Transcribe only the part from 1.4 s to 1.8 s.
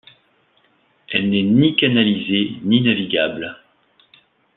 ni